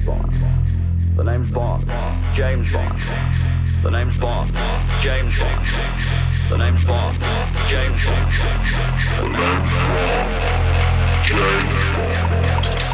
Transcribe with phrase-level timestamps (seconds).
[0.00, 0.32] James Bond.
[1.16, 1.86] The name's Bond.
[2.34, 2.98] James Bond.
[3.82, 4.50] The name's Bond.
[5.00, 5.66] James Bond.
[6.48, 7.18] The name's Bond.
[7.68, 8.32] James Bond.
[9.18, 10.40] The name's Bond.
[11.26, 12.89] James Bond.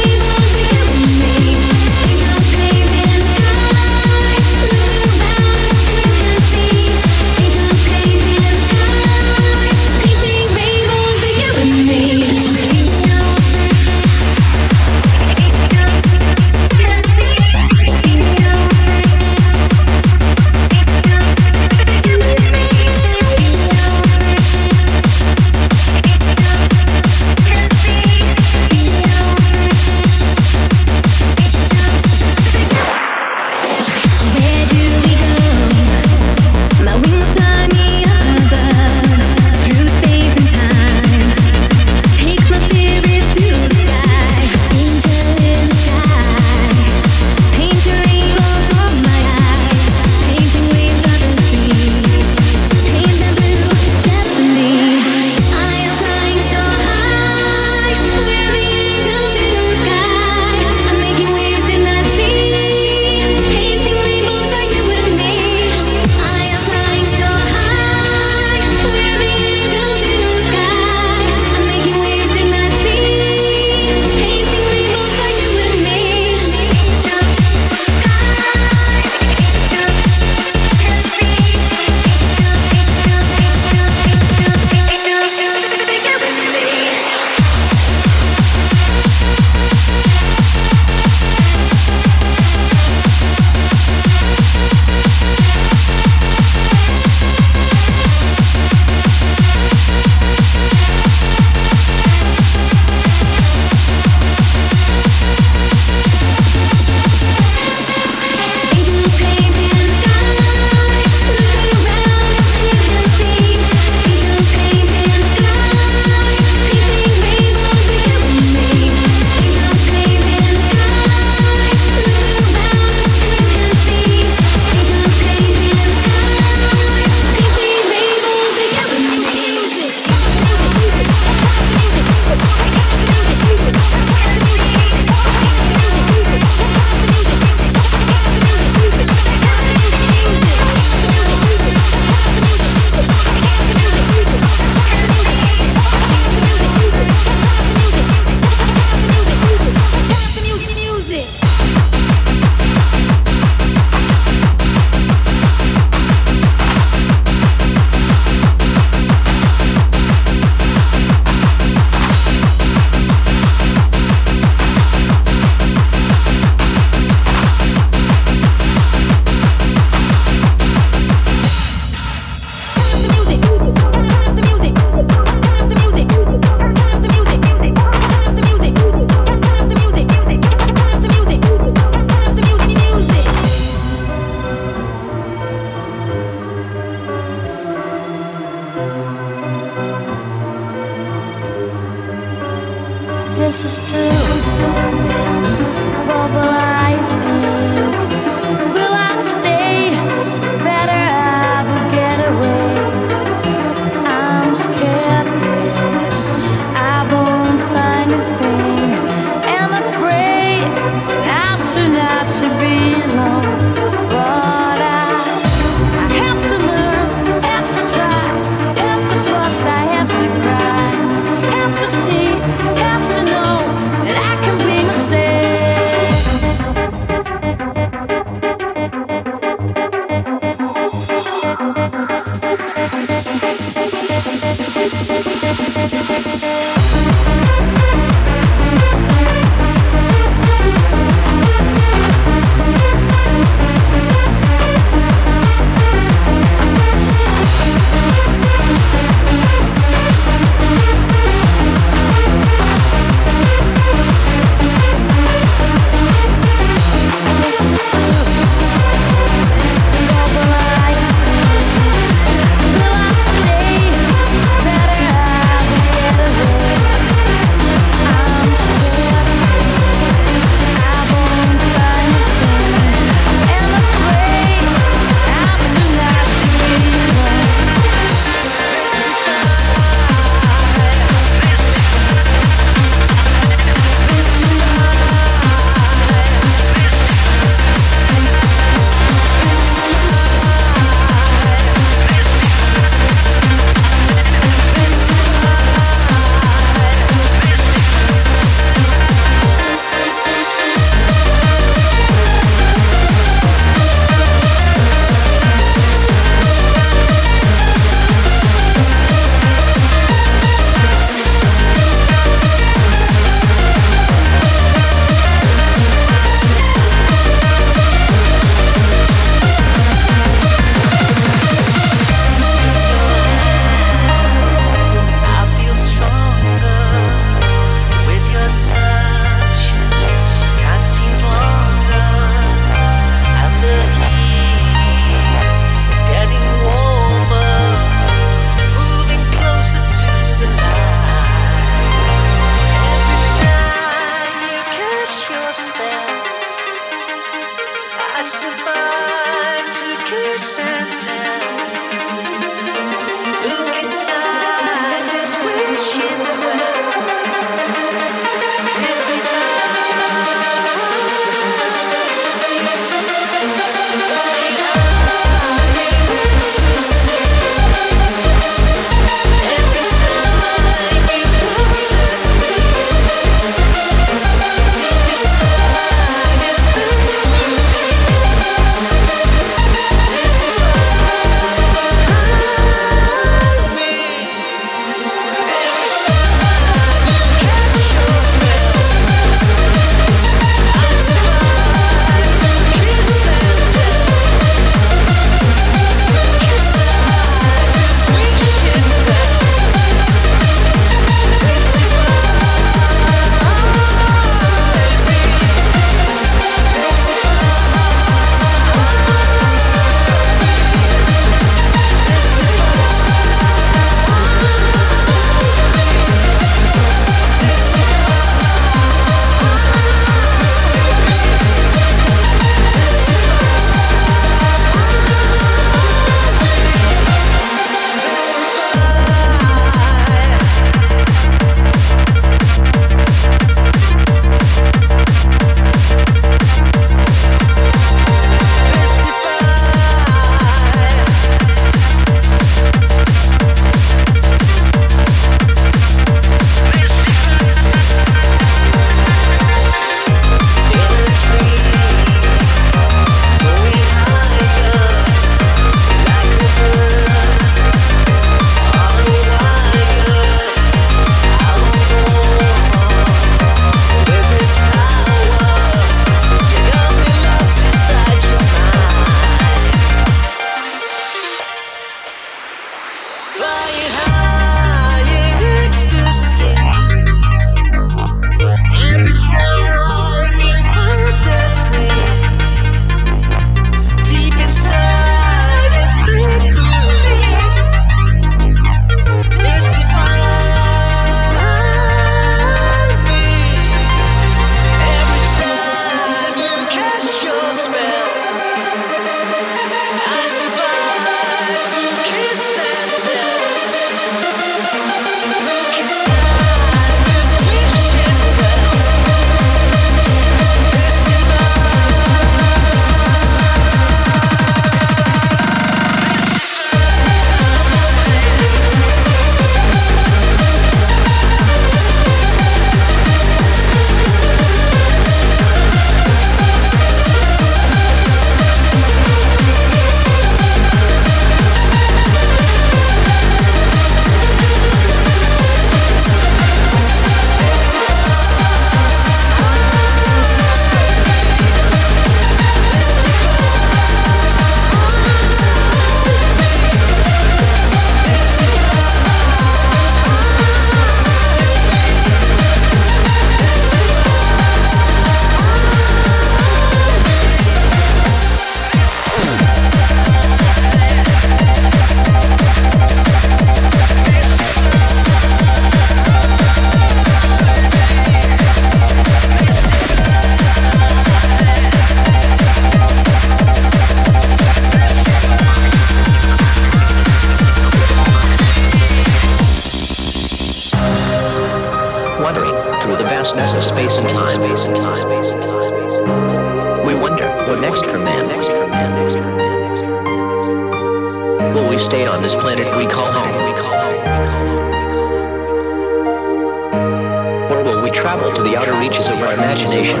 [598.00, 600.00] travel to the outer reaches of our imagination.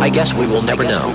[0.00, 1.12] I guess we will never know.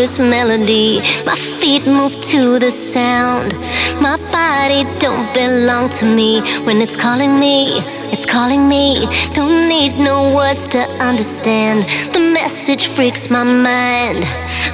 [0.00, 1.00] This melody.
[1.26, 3.52] My feet move to the sound.
[4.00, 7.80] My body don't belong to me when it's calling me.
[8.12, 9.06] It's calling me.
[9.34, 10.80] Don't need no words to
[11.10, 11.84] understand.
[12.14, 14.22] The message freaks my mind.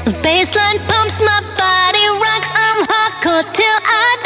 [0.06, 2.52] The bassline pumps my body, rocks.
[2.54, 4.25] I'm hardcore till I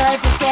[0.00, 0.49] cause it's